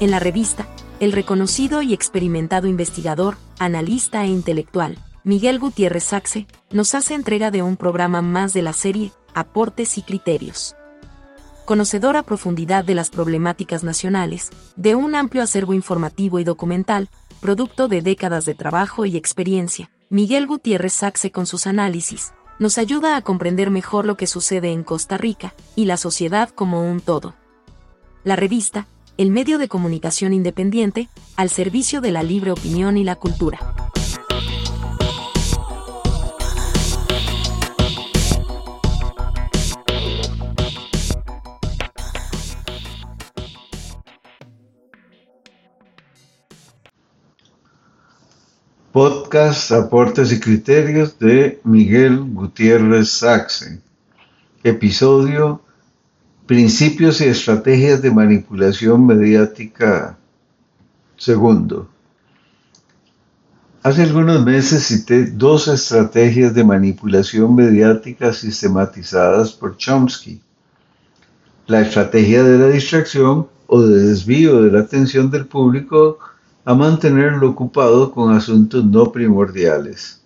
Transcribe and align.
En 0.00 0.10
la 0.10 0.18
revista, 0.18 0.66
el 0.98 1.12
reconocido 1.12 1.80
y 1.80 1.94
experimentado 1.94 2.66
investigador, 2.66 3.36
analista 3.60 4.24
e 4.24 4.26
intelectual, 4.26 4.98
Miguel 5.22 5.60
Gutiérrez 5.60 6.04
Saxe, 6.04 6.48
nos 6.72 6.96
hace 6.96 7.14
entrega 7.14 7.52
de 7.52 7.62
un 7.62 7.76
programa 7.76 8.20
más 8.20 8.52
de 8.52 8.62
la 8.62 8.72
serie 8.72 9.12
Aportes 9.34 9.96
y 9.96 10.02
Criterios. 10.02 10.74
Conocedor 11.64 12.16
a 12.16 12.24
profundidad 12.24 12.84
de 12.84 12.96
las 12.96 13.08
problemáticas 13.08 13.84
nacionales, 13.84 14.50
de 14.74 14.96
un 14.96 15.14
amplio 15.14 15.44
acervo 15.44 15.74
informativo 15.74 16.40
y 16.40 16.44
documental, 16.44 17.08
producto 17.40 17.86
de 17.86 18.02
décadas 18.02 18.44
de 18.46 18.54
trabajo 18.54 19.06
y 19.06 19.16
experiencia, 19.16 19.90
Miguel 20.10 20.48
Gutiérrez 20.48 20.92
Saxe 20.92 21.30
con 21.30 21.46
sus 21.46 21.68
análisis, 21.68 22.32
nos 22.58 22.78
ayuda 22.78 23.16
a 23.16 23.22
comprender 23.22 23.70
mejor 23.70 24.06
lo 24.06 24.16
que 24.16 24.26
sucede 24.26 24.72
en 24.72 24.82
Costa 24.82 25.18
Rica 25.18 25.54
y 25.76 25.84
la 25.84 25.96
sociedad 25.96 26.50
como 26.50 26.82
un 26.82 27.00
todo. 27.00 27.34
La 28.24 28.36
revista, 28.36 28.86
el 29.16 29.30
medio 29.30 29.58
de 29.58 29.68
comunicación 29.68 30.32
independiente, 30.32 31.08
al 31.36 31.48
servicio 31.48 32.00
de 32.00 32.10
la 32.10 32.22
libre 32.22 32.50
opinión 32.50 32.96
y 32.96 33.04
la 33.04 33.16
cultura. 33.16 33.58
Podcast 48.90 49.72
Aportes 49.72 50.32
y 50.32 50.38
Criterios 50.38 51.18
de 51.18 51.60
Miguel 51.64 52.20
Gutiérrez 52.32 53.10
Saxe. 53.10 53.80
Episodio 54.62 55.62
Principios 56.46 57.22
y 57.22 57.24
Estrategias 57.24 58.02
de 58.02 58.10
Manipulación 58.10 59.06
Mediática. 59.06 60.18
Segundo. 61.16 61.88
Hace 63.82 64.02
algunos 64.02 64.44
meses 64.44 64.82
cité 64.82 65.24
dos 65.24 65.68
estrategias 65.68 66.52
de 66.52 66.62
manipulación 66.62 67.54
mediática 67.54 68.34
sistematizadas 68.34 69.52
por 69.52 69.78
Chomsky. 69.78 70.42
La 71.66 71.80
estrategia 71.80 72.42
de 72.42 72.58
la 72.58 72.68
distracción 72.68 73.48
o 73.66 73.80
de 73.80 74.02
desvío 74.02 74.60
de 74.60 74.70
la 74.70 74.80
atención 74.80 75.30
del 75.30 75.46
público 75.46 76.18
a 76.66 76.74
mantenerlo 76.74 77.48
ocupado 77.48 78.12
con 78.12 78.34
asuntos 78.34 78.84
no 78.84 79.10
primordiales. 79.10 80.23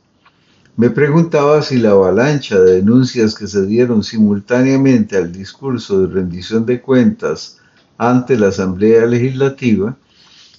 Me 0.78 0.90
preguntaba 0.90 1.60
si 1.60 1.78
la 1.78 1.90
avalancha 1.90 2.60
de 2.60 2.74
denuncias 2.74 3.34
que 3.34 3.48
se 3.48 3.66
dieron 3.66 4.04
simultáneamente 4.04 5.16
al 5.16 5.32
discurso 5.32 6.02
de 6.02 6.14
rendición 6.14 6.66
de 6.66 6.80
cuentas 6.80 7.58
ante 7.96 8.38
la 8.38 8.46
Asamblea 8.46 9.04
Legislativa 9.04 9.96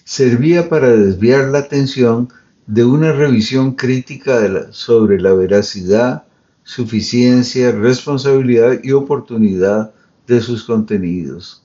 servía 0.04 0.68
para 0.68 0.90
desviar 0.90 1.48
la 1.48 1.60
atención 1.60 2.28
de 2.68 2.84
una 2.84 3.14
revisión 3.14 3.76
crítica 3.76 4.68
sobre 4.72 5.22
la 5.22 5.32
veracidad, 5.34 6.26
suficiencia, 6.64 7.72
responsabilidad 7.72 8.78
y 8.84 8.92
oportunidad 8.92 9.94
de 10.28 10.42
sus 10.42 10.66
contenidos. 10.66 11.64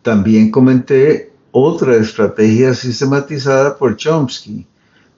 También 0.00 0.50
comenté 0.50 1.30
otra 1.50 1.96
estrategia 1.96 2.72
sistematizada 2.72 3.76
por 3.76 3.98
Chomsky, 3.98 4.66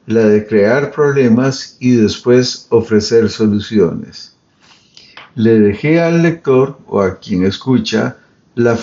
la 0.08 0.26
de 0.26 0.46
crear 0.46 0.90
problemas 0.90 1.76
y 1.80 1.90
después 1.90 2.66
ofrecer 2.70 3.28
soluciones. 3.28 4.34
Le 5.34 5.60
dejé 5.60 6.00
al 6.00 6.22
lector 6.22 6.78
o 6.86 7.02
a 7.02 7.18
quien 7.18 7.44
escucha 7.44 8.16
la, 8.54 8.74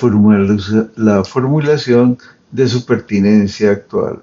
formulación 1.23 2.19
de 2.51 2.67
su 2.67 2.85
pertinencia 2.85 3.71
actual. 3.71 4.21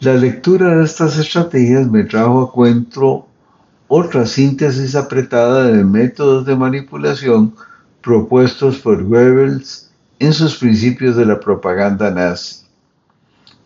La 0.00 0.12
lectura 0.12 0.76
de 0.76 0.84
estas 0.84 1.16
estrategias 1.16 1.90
me 1.90 2.04
trajo 2.04 2.42
a 2.42 2.52
cuento 2.52 3.26
otra 3.88 4.26
síntesis 4.26 4.94
apretada 4.94 5.68
de 5.68 5.82
métodos 5.82 6.44
de 6.44 6.56
manipulación 6.56 7.54
propuestos 8.02 8.80
por 8.80 9.02
Goebbels 9.02 9.90
en 10.18 10.34
sus 10.34 10.58
principios 10.58 11.16
de 11.16 11.24
la 11.24 11.40
propaganda 11.40 12.10
nazi. 12.10 12.65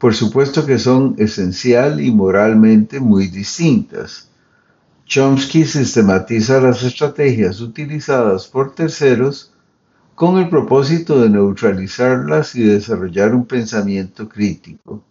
Por 0.00 0.15
supuesto 0.15 0.65
que 0.65 0.78
son 0.78 1.15
esencial 1.19 2.00
y 2.00 2.11
moralmente 2.11 3.00
muy 3.00 3.27
distintas. 3.27 4.31
Chomsky 5.05 5.66
sistematiza 5.66 6.59
las 6.59 6.83
estrategias 6.83 7.61
utilizadas 7.61 8.49
por 8.49 8.75
terceros 8.75 9.53
con 10.15 10.39
el 10.39 10.49
propósito 10.49 11.21
de 11.21 11.28
neutralizarlas 11.28 12.55
y 12.55 12.62
desarrollar 12.62 13.34
un 13.34 13.44
pensamiento 13.44 14.27
crítico. 14.27 15.05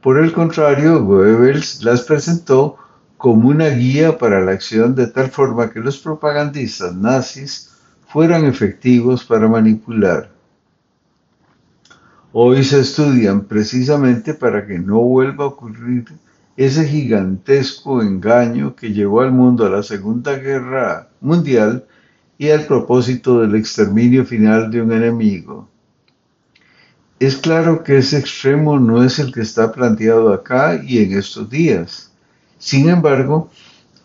Por 0.00 0.18
el 0.18 0.32
contrario, 0.32 1.04
Goebbels 1.04 1.84
las 1.84 2.04
presentó 2.04 2.78
como 3.18 3.50
una 3.50 3.68
guía 3.68 4.16
para 4.16 4.40
la 4.40 4.52
acción 4.52 4.94
de 4.94 5.08
tal 5.08 5.30
forma 5.30 5.70
que 5.70 5.80
los 5.80 5.98
propagandistas 5.98 6.94
nazis 6.94 7.70
fueran 8.08 8.46
efectivos 8.46 9.24
para 9.24 9.46
manipular. 9.46 10.33
Hoy 12.36 12.64
se 12.64 12.80
estudian 12.80 13.44
precisamente 13.44 14.34
para 14.34 14.66
que 14.66 14.76
no 14.76 14.98
vuelva 14.98 15.44
a 15.44 15.46
ocurrir 15.46 16.06
ese 16.56 16.84
gigantesco 16.84 18.02
engaño 18.02 18.74
que 18.74 18.92
llevó 18.92 19.20
al 19.20 19.30
mundo 19.30 19.64
a 19.64 19.70
la 19.70 19.84
Segunda 19.84 20.34
Guerra 20.34 21.10
Mundial 21.20 21.84
y 22.36 22.50
al 22.50 22.66
propósito 22.66 23.40
del 23.40 23.54
exterminio 23.54 24.24
final 24.24 24.68
de 24.72 24.82
un 24.82 24.90
enemigo. 24.90 25.68
Es 27.20 27.36
claro 27.36 27.84
que 27.84 27.98
ese 27.98 28.18
extremo 28.18 28.80
no 28.80 29.04
es 29.04 29.20
el 29.20 29.32
que 29.32 29.42
está 29.42 29.70
planteado 29.70 30.32
acá 30.32 30.82
y 30.84 31.04
en 31.04 31.16
estos 31.16 31.48
días. 31.48 32.10
Sin 32.58 32.88
embargo, 32.88 33.48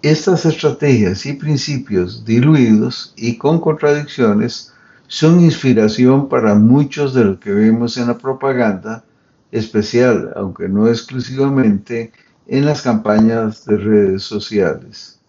estas 0.04 0.46
estrategias 0.46 1.26
y 1.26 1.34
principios 1.34 2.24
diluidos 2.26 3.12
y 3.18 3.40
con 3.40 3.60
contradicciones 3.60 4.72
son 5.10 5.42
inspiración 5.42 6.30
para 6.30 6.54
muchos 6.54 7.16
de 7.16 7.26
lo 7.26 7.40
que 7.40 7.52
vemos 7.52 7.98
en 7.98 8.08
la 8.08 8.20
propaganda, 8.20 9.04
especial, 9.52 10.32
aunque 10.36 10.70
no 10.70 10.88
exclusivamente, 10.88 12.14
en 12.46 12.68
las 12.68 12.84
campañas 12.84 13.66
de 13.66 13.78
redes 13.78 14.22
sociales. 14.22 15.20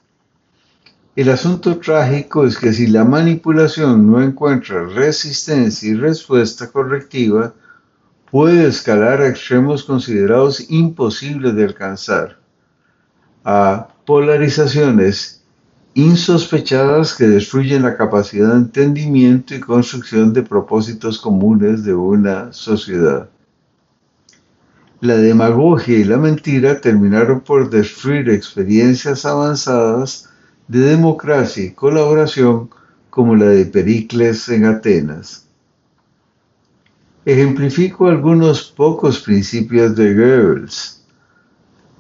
El 1.17 1.31
asunto 1.31 1.79
trágico 1.79 2.45
es 2.45 2.59
que 2.59 2.75
si 2.75 2.89
la 2.89 3.05
manipulación 3.05 4.11
no 4.11 4.23
encuentra 4.23 4.85
resistencia 4.85 5.89
y 5.89 5.95
respuesta 5.95 6.71
correctiva, 6.71 7.55
puede 8.31 8.69
escalar 8.69 9.23
a 9.23 9.29
extremos 9.29 9.85
considerados 9.85 10.71
imposibles 10.71 11.55
de 11.55 11.65
alcanzar, 11.65 12.39
a 13.45 13.89
polarizaciones 14.05 15.40
insospechadas 15.95 17.15
que 17.15 17.27
destruyen 17.27 17.83
la 17.83 17.97
capacidad 17.97 18.53
de 18.53 18.59
entendimiento 18.59 19.55
y 19.55 19.61
construcción 19.61 20.33
de 20.33 20.43
propósitos 20.43 21.19
comunes 21.19 21.85
de 21.85 21.95
una 21.95 22.53
sociedad. 22.53 23.29
La 25.01 25.17
demagogia 25.17 25.99
y 25.99 26.05
la 26.05 26.19
mentira 26.19 26.81
terminaron 26.81 27.41
por 27.41 27.71
destruir 27.71 28.29
experiencias 28.29 29.25
avanzadas 29.25 30.29
de 30.69 30.81
democracia 30.81 31.65
y 31.65 31.73
colaboración 31.73 32.71
como 33.09 33.35
la 33.35 33.47
de 33.47 33.67
Pericles 33.67 34.49
en 34.51 34.67
Atenas. 34.67 35.47
Ejemplifico 37.25 38.07
algunos 38.07 38.63
pocos 38.63 39.21
principios 39.21 39.97
de 39.97 40.15
Goebbels 40.15 41.00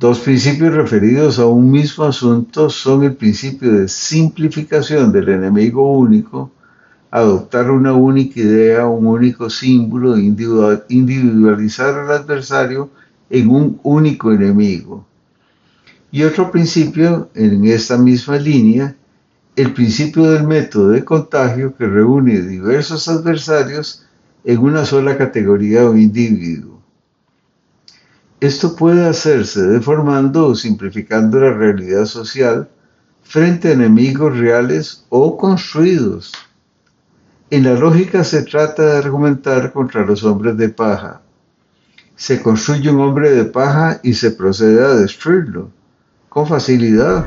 Dos 0.01 0.21
principios 0.21 0.73
referidos 0.73 1.39
a 1.39 1.45
un 1.45 1.71
mismo 1.71 2.05
asunto 2.05 2.71
son 2.71 3.05
el 3.05 3.17
principio 3.17 3.71
de 3.71 3.87
simplificación 3.87 5.13
del 5.13 5.29
enemigo 5.29 5.93
único, 5.93 6.51
adoptar 7.11 7.71
una 7.71 7.93
única 7.93 8.41
idea, 8.41 8.87
un 8.87 9.07
único 9.07 9.51
símbolo, 9.51 10.17
individualizar 10.17 11.95
al 11.99 12.13
adversario 12.13 12.89
en 13.29 13.51
un 13.51 13.79
único 13.83 14.33
enemigo. 14.33 15.05
Y 16.11 16.23
otro 16.23 16.51
principio 16.51 17.29
en 17.35 17.67
esta 17.67 17.99
misma 17.99 18.39
línea, 18.39 18.97
el 19.55 19.75
principio 19.75 20.31
del 20.31 20.47
método 20.47 20.93
de 20.93 21.05
contagio 21.05 21.77
que 21.77 21.87
reúne 21.87 22.41
diversos 22.41 23.07
adversarios 23.07 24.07
en 24.45 24.61
una 24.61 24.87
sola 24.87 25.19
categoría 25.19 25.85
o 25.85 25.95
individuo. 25.95 26.80
Esto 28.41 28.75
puede 28.75 29.07
hacerse 29.07 29.61
deformando 29.61 30.47
o 30.47 30.55
simplificando 30.55 31.41
la 31.41 31.53
realidad 31.53 32.07
social 32.07 32.71
frente 33.23 33.69
a 33.69 33.73
enemigos 33.73 34.39
reales 34.39 35.05
o 35.11 35.37
construidos. 35.37 36.33
En 37.51 37.65
la 37.65 37.75
lógica 37.75 38.25
se 38.25 38.43
trata 38.43 38.87
de 38.87 38.97
argumentar 38.97 39.73
contra 39.73 40.07
los 40.07 40.25
hombres 40.25 40.57
de 40.57 40.71
paja. 40.71 41.21
Se 42.17 42.41
construye 42.41 42.89
un 42.89 43.01
hombre 43.01 43.31
de 43.31 43.45
paja 43.45 44.01
y 44.03 44.15
se 44.15 44.31
procede 44.31 44.83
a 44.83 44.95
destruirlo, 44.95 45.71
con 46.31 46.47
facilidad, 46.47 47.27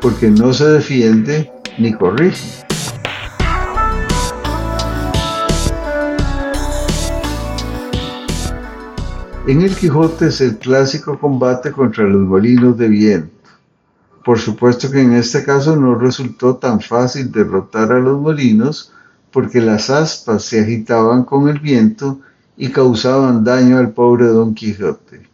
porque 0.00 0.30
no 0.30 0.52
se 0.52 0.66
defiende 0.66 1.50
ni 1.76 1.92
corrige. 1.92 2.71
En 9.44 9.60
el 9.60 9.74
Quijote 9.74 10.26
es 10.26 10.40
el 10.40 10.58
clásico 10.58 11.18
combate 11.18 11.72
contra 11.72 12.04
los 12.04 12.20
molinos 12.20 12.78
de 12.78 12.86
viento. 12.86 13.50
Por 14.24 14.38
supuesto 14.38 14.88
que 14.88 15.00
en 15.00 15.14
este 15.14 15.42
caso 15.42 15.74
no 15.74 15.96
resultó 15.96 16.58
tan 16.58 16.80
fácil 16.80 17.32
derrotar 17.32 17.90
a 17.90 17.98
los 17.98 18.20
molinos 18.20 18.92
porque 19.32 19.60
las 19.60 19.90
aspas 19.90 20.44
se 20.44 20.60
agitaban 20.60 21.24
con 21.24 21.48
el 21.48 21.58
viento 21.58 22.20
y 22.56 22.68
causaban 22.68 23.42
daño 23.42 23.78
al 23.78 23.90
pobre 23.90 24.26
Don 24.26 24.54
Quijote. 24.54 25.26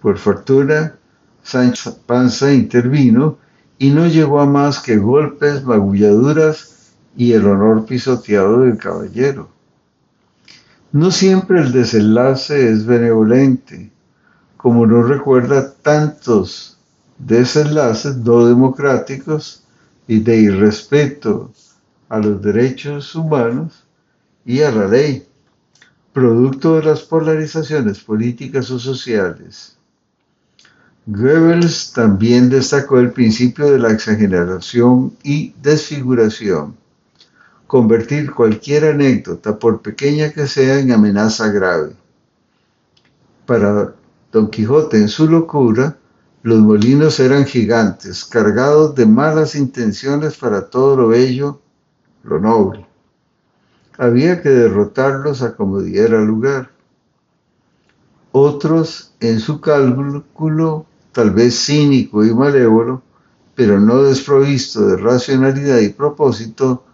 Por 0.00 0.18
fortuna, 0.18 0.96
Sancho 1.40 1.96
Panza 2.04 2.52
intervino 2.52 3.38
y 3.78 3.90
no 3.90 4.08
llegó 4.08 4.40
a 4.40 4.46
más 4.46 4.80
que 4.80 4.96
golpes, 4.96 5.62
magulladuras 5.62 6.94
y 7.16 7.32
el 7.32 7.46
honor 7.46 7.86
pisoteado 7.86 8.62
del 8.62 8.76
caballero. 8.76 9.50
No 10.92 11.10
siempre 11.10 11.60
el 11.60 11.72
desenlace 11.72 12.70
es 12.70 12.84
benevolente, 12.84 13.90
como 14.58 14.86
no 14.86 15.02
recuerda 15.02 15.72
tantos 15.72 16.76
desenlaces 17.16 18.16
no 18.16 18.46
democráticos 18.46 19.64
y 20.06 20.20
de 20.20 20.36
irrespeto 20.36 21.50
a 22.10 22.18
los 22.18 22.42
derechos 22.42 23.14
humanos 23.14 23.84
y 24.44 24.60
a 24.60 24.70
la 24.70 24.86
ley, 24.86 25.26
producto 26.12 26.76
de 26.76 26.84
las 26.84 27.00
polarizaciones 27.00 28.00
políticas 28.00 28.70
o 28.70 28.78
sociales. 28.78 29.78
Goebbels 31.06 31.94
también 31.94 32.50
destacó 32.50 32.98
el 32.98 33.12
principio 33.12 33.70
de 33.70 33.78
la 33.78 33.92
exageración 33.92 35.16
y 35.22 35.54
desfiguración, 35.62 36.76
convertir 37.72 38.34
cualquier 38.34 38.84
anécdota, 38.84 39.58
por 39.58 39.80
pequeña 39.80 40.30
que 40.30 40.46
sea, 40.46 40.78
en 40.78 40.92
amenaza 40.92 41.48
grave. 41.48 41.96
Para 43.46 43.94
Don 44.30 44.50
Quijote, 44.50 44.98
en 44.98 45.08
su 45.08 45.26
locura, 45.26 45.96
los 46.42 46.58
molinos 46.58 47.18
eran 47.18 47.46
gigantes, 47.46 48.26
cargados 48.26 48.94
de 48.94 49.06
malas 49.06 49.54
intenciones 49.54 50.36
para 50.36 50.68
todo 50.68 50.98
lo 50.98 51.08
bello, 51.08 51.62
lo 52.24 52.38
noble. 52.38 52.86
Había 53.96 54.42
que 54.42 54.50
derrotarlos 54.50 55.40
a 55.40 55.56
como 55.56 55.80
diera 55.80 56.20
lugar. 56.20 56.72
Otros, 58.32 59.14
en 59.18 59.40
su 59.40 59.62
cálculo, 59.62 60.84
tal 61.12 61.30
vez 61.30 61.58
cínico 61.58 62.22
y 62.22 62.34
malévolo, 62.34 63.02
pero 63.54 63.80
no 63.80 64.02
desprovisto 64.02 64.88
de 64.88 64.98
racionalidad 64.98 65.78
y 65.78 65.88
propósito, 65.88 66.84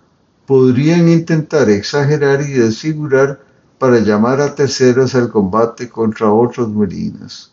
podrían 0.48 1.10
intentar 1.10 1.68
exagerar 1.68 2.40
y 2.40 2.54
desfigurar 2.54 3.38
para 3.78 3.98
llamar 3.98 4.40
a 4.40 4.54
terceros 4.54 5.14
al 5.14 5.28
combate 5.28 5.90
contra 5.90 6.32
otros 6.32 6.70
molinos. 6.70 7.52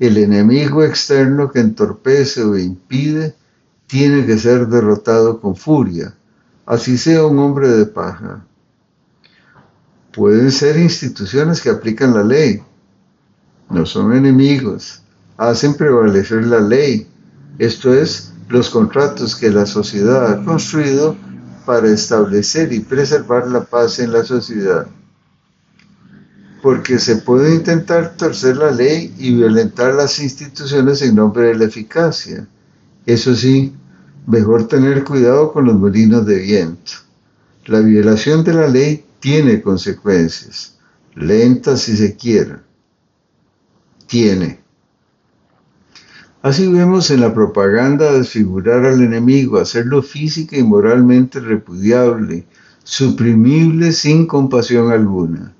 El 0.00 0.16
enemigo 0.16 0.82
externo 0.82 1.52
que 1.52 1.60
entorpece 1.60 2.42
o 2.42 2.58
impide 2.58 3.36
tiene 3.86 4.26
que 4.26 4.36
ser 4.38 4.66
derrotado 4.66 5.40
con 5.40 5.54
furia, 5.54 6.12
así 6.66 6.98
sea 6.98 7.24
un 7.24 7.38
hombre 7.38 7.68
de 7.68 7.86
paja. 7.86 8.44
Pueden 10.12 10.50
ser 10.50 10.78
instituciones 10.78 11.60
que 11.60 11.70
aplican 11.70 12.12
la 12.12 12.24
ley, 12.24 12.60
no 13.68 13.86
son 13.86 14.14
enemigos, 14.14 15.00
hacen 15.36 15.74
prevalecer 15.74 16.44
la 16.44 16.58
ley, 16.58 17.06
esto 17.60 17.94
es, 17.94 18.32
los 18.48 18.68
contratos 18.68 19.36
que 19.36 19.48
la 19.48 19.64
sociedad 19.64 20.32
ha 20.32 20.44
construido 20.44 21.14
para 21.64 21.88
establecer 21.88 22.72
y 22.72 22.80
preservar 22.80 23.48
la 23.48 23.64
paz 23.64 23.98
en 23.98 24.12
la 24.12 24.24
sociedad. 24.24 24.86
Porque 26.62 26.98
se 26.98 27.16
puede 27.16 27.54
intentar 27.54 28.16
torcer 28.16 28.56
la 28.56 28.70
ley 28.70 29.14
y 29.18 29.34
violentar 29.34 29.94
las 29.94 30.18
instituciones 30.18 31.00
en 31.02 31.14
nombre 31.14 31.48
de 31.48 31.54
la 31.54 31.64
eficacia. 31.64 32.46
Eso 33.06 33.34
sí, 33.34 33.74
mejor 34.26 34.68
tener 34.68 35.04
cuidado 35.04 35.52
con 35.52 35.64
los 35.64 35.78
molinos 35.78 36.26
de 36.26 36.38
viento. 36.38 36.92
La 37.66 37.80
violación 37.80 38.44
de 38.44 38.54
la 38.54 38.68
ley 38.68 39.04
tiene 39.20 39.62
consecuencias, 39.62 40.78
lentas 41.14 41.82
si 41.82 41.96
se 41.96 42.16
quiere. 42.16 42.56
Tiene. 44.06 44.59
Así 46.42 46.72
vemos 46.72 47.10
en 47.10 47.20
la 47.20 47.34
propaganda 47.34 48.12
desfigurar 48.12 48.86
al 48.86 49.02
enemigo, 49.02 49.58
hacerlo 49.58 50.02
física 50.02 50.56
y 50.56 50.62
moralmente 50.62 51.38
repudiable, 51.38 52.46
suprimible 52.82 53.92
sin 53.92 54.26
compasión 54.26 54.90
alguna. 54.90 55.54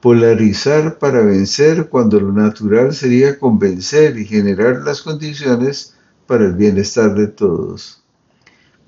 Polarizar 0.00 0.98
para 0.98 1.20
vencer 1.20 1.88
cuando 1.88 2.18
lo 2.18 2.32
natural 2.32 2.92
sería 2.92 3.38
convencer 3.38 4.18
y 4.18 4.24
generar 4.24 4.82
las 4.82 5.02
condiciones 5.02 5.94
para 6.26 6.46
el 6.46 6.54
bienestar 6.54 7.14
de 7.14 7.28
todos. 7.28 8.02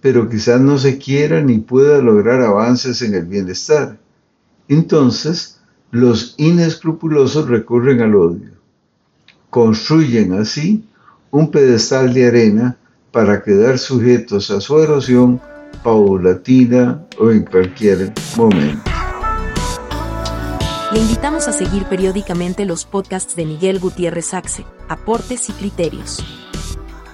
Pero 0.00 0.28
quizás 0.28 0.60
no 0.60 0.76
se 0.76 0.98
quiera 0.98 1.40
ni 1.40 1.58
pueda 1.58 2.02
lograr 2.02 2.43
avances 2.43 3.00
en 3.02 3.14
el 3.14 3.26
bienestar. 3.26 4.00
Entonces, 4.66 5.60
los 5.93 6.34
inescrupulosos 6.36 7.48
recurren 7.48 8.00
al 8.00 8.16
odio 8.16 8.59
construyen 9.50 10.32
así 10.35 10.85
un 11.31 11.50
pedestal 11.50 12.14
de 12.14 12.29
arena 12.29 12.76
para 13.12 13.43
quedar 13.43 13.79
sujetos 13.79 14.50
a 14.50 14.61
su 14.61 14.79
erosión 14.79 15.41
paulatina 15.82 17.05
o 17.19 17.31
en 17.31 17.44
cualquier 17.44 18.12
momento. 18.37 18.91
Le 20.93 21.00
invitamos 21.00 21.47
a 21.47 21.52
seguir 21.52 21.85
periódicamente 21.85 22.64
los 22.64 22.85
podcasts 22.85 23.37
de 23.37 23.44
Miguel 23.44 23.79
Gutiérrez 23.79 24.35
Axe, 24.35 24.64
Aportes 24.88 25.49
y 25.49 25.53
Criterios. 25.53 26.25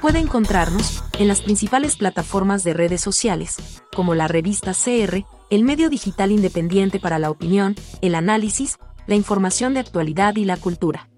Puede 0.00 0.18
encontrarnos 0.18 1.02
en 1.18 1.28
las 1.28 1.42
principales 1.42 1.96
plataformas 1.96 2.64
de 2.64 2.72
redes 2.72 3.00
sociales, 3.00 3.82
como 3.94 4.14
la 4.14 4.28
revista 4.28 4.72
CR, 4.72 5.24
el 5.50 5.62
medio 5.62 5.90
digital 5.90 6.32
independiente 6.32 7.00
para 7.00 7.18
la 7.18 7.30
opinión, 7.30 7.74
el 8.00 8.14
análisis, 8.14 8.78
la 9.06 9.14
información 9.14 9.74
de 9.74 9.80
actualidad 9.80 10.36
y 10.36 10.44
la 10.44 10.56
cultura. 10.56 11.08